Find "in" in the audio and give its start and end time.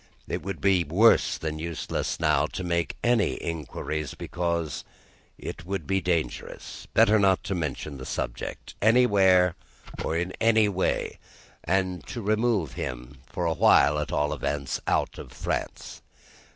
10.17-10.33